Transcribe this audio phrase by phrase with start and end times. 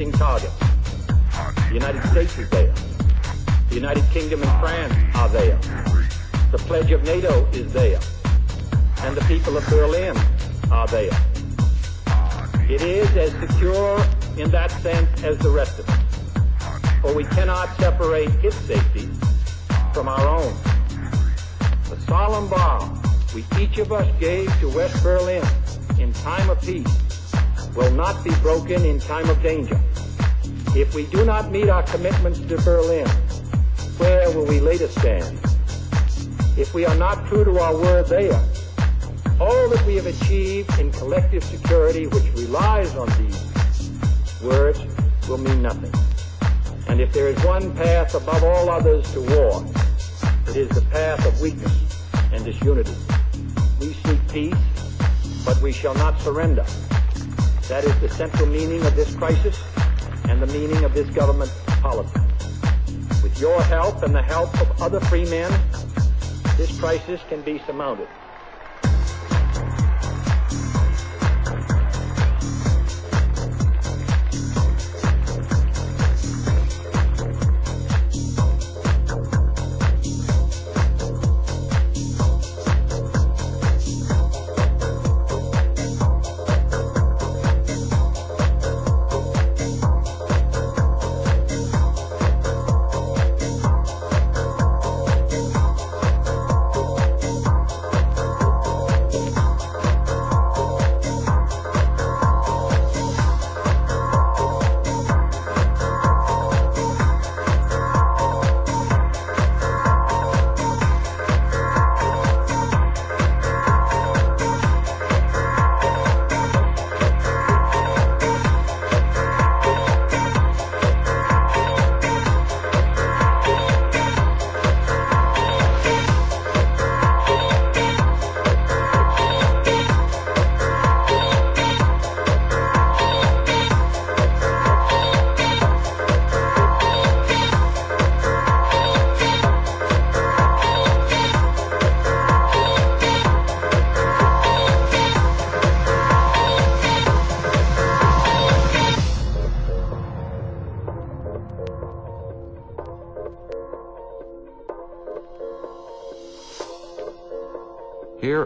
[0.00, 2.72] The United States is there.
[3.68, 5.58] The United Kingdom and France are there.
[6.52, 8.00] The pledge of NATO is there.
[9.02, 10.16] And the people of Berlin
[10.72, 11.10] are there.
[12.70, 14.02] It is as secure
[14.38, 17.00] in that sense as the rest of us.
[17.02, 19.06] For we cannot separate its safety
[19.92, 20.56] from our own.
[21.90, 22.90] The solemn vow
[23.34, 25.44] we each of us gave to West Berlin
[25.98, 26.88] in time of peace
[27.76, 29.80] will not be broken in time of danger.
[30.76, 33.08] If we do not meet our commitments to Berlin,
[33.98, 35.36] where will we later stand?
[36.56, 38.40] If we are not true to our word there,
[39.40, 43.52] all that we have achieved in collective security which relies on these
[44.44, 44.80] words
[45.28, 45.92] will mean nothing.
[46.86, 49.66] And if there is one path above all others to war,
[50.46, 52.94] it is the path of weakness and disunity.
[53.80, 54.54] We seek peace,
[55.44, 56.64] but we shall not surrender.
[57.68, 59.60] That is the central meaning of this crisis
[60.30, 61.50] and the meaning of this government
[61.82, 62.20] policy.
[63.20, 65.50] With your help and the help of other free men,
[66.56, 68.06] this crisis can be surmounted.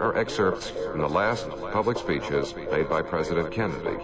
[0.05, 3.97] Are excerpts from the last public speeches made by President Kennedy,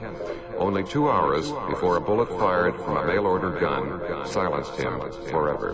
[0.57, 5.73] only two hours before a bullet fired from a mail order gun silenced him forever.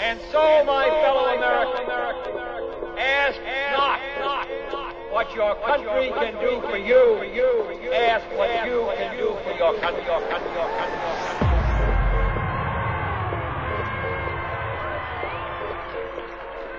[0.00, 1.90] And so, my fellow Americans,
[2.96, 3.40] ask
[3.74, 3.98] not
[5.10, 7.90] what your country can do for you.
[7.92, 11.29] Ask what you can do for your country, your country, your country.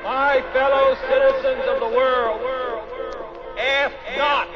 [0.03, 2.41] My fellow citizens of the world,
[3.57, 4.47] ask not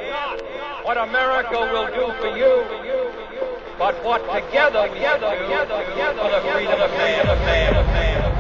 [0.84, 2.66] what America will do for you,
[3.78, 8.35] but what together we do for the freedom of man.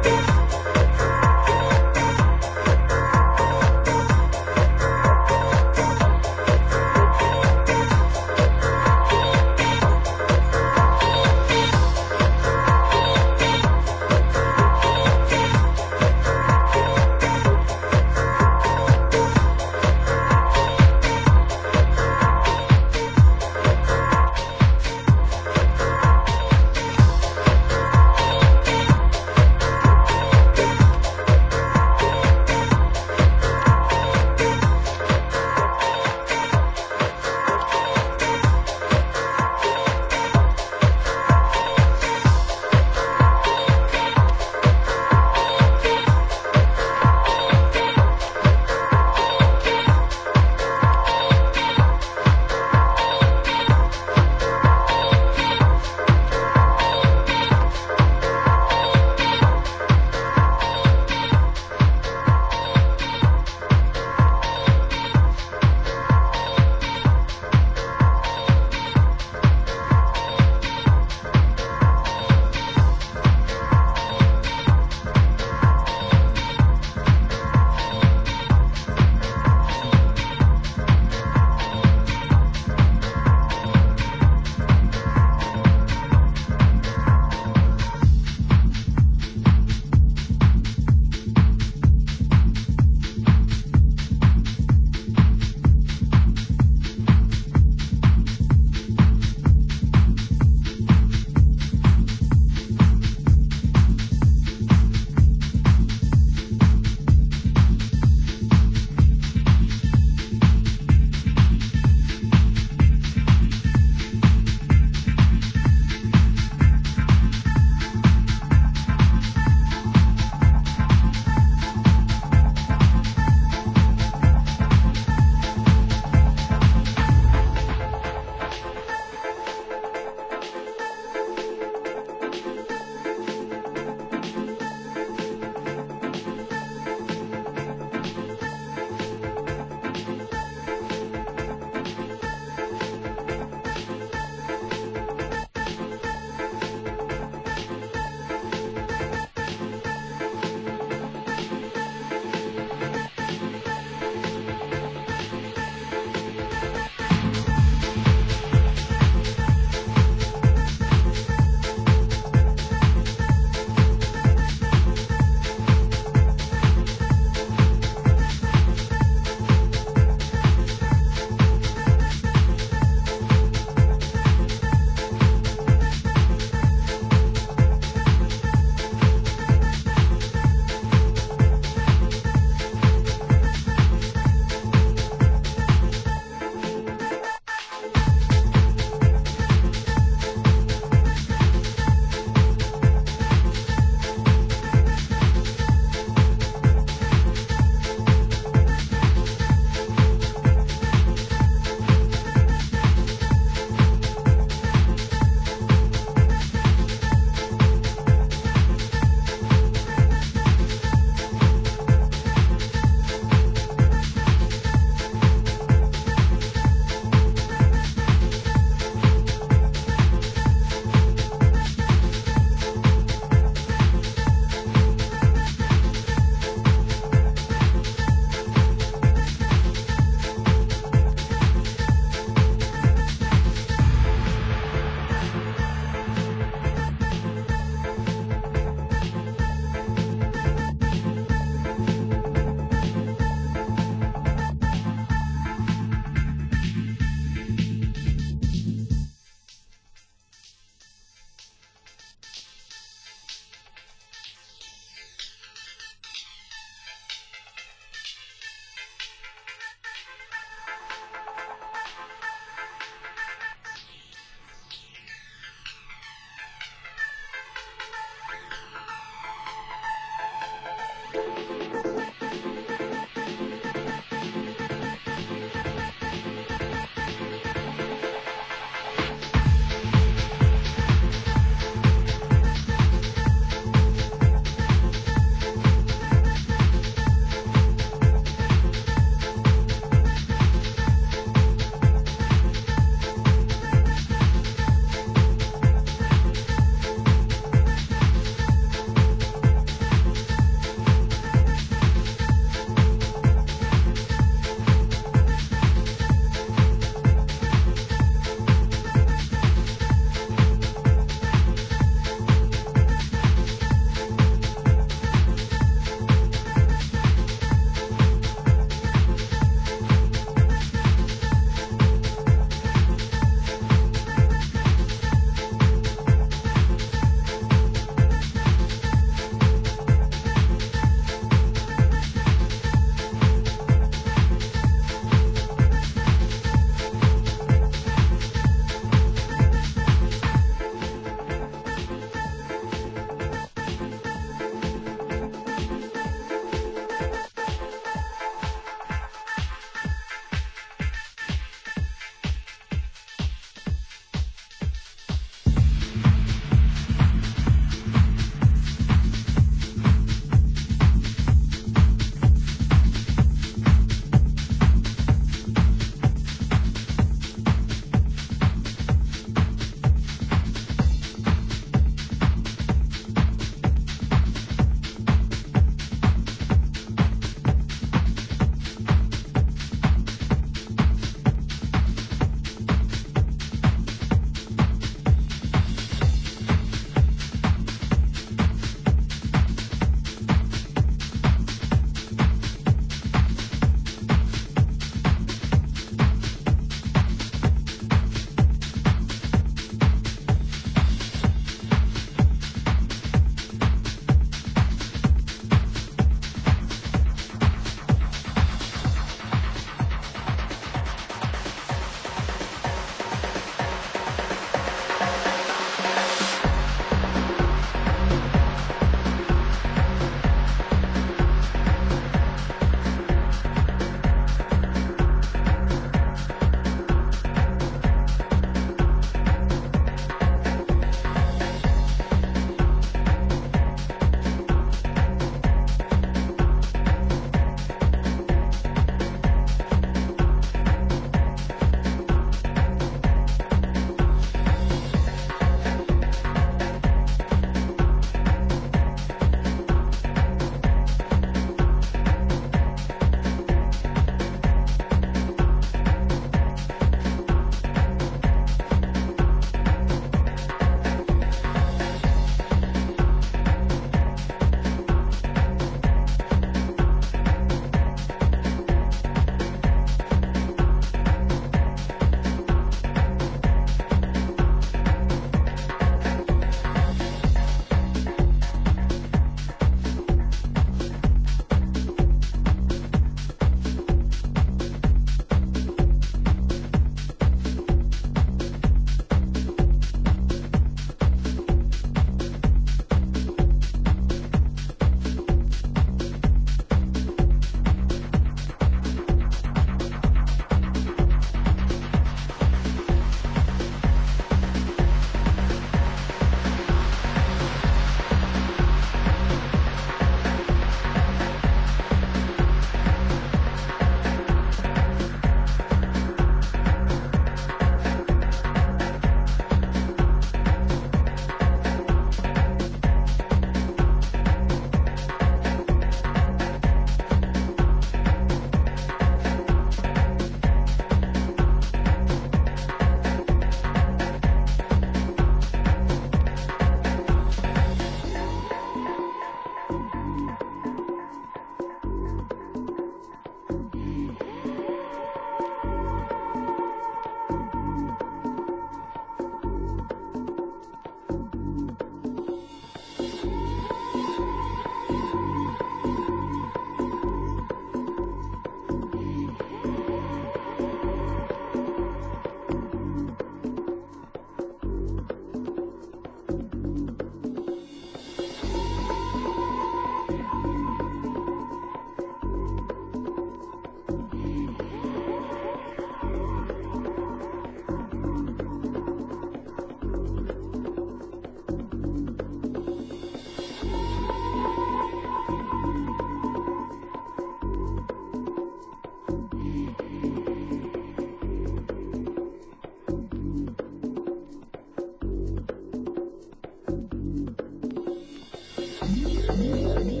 [599.37, 600.00] Yeah.